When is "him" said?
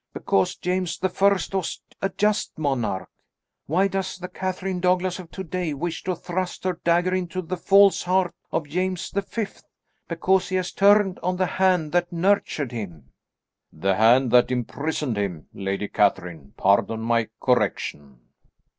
12.71-13.13, 15.19-15.45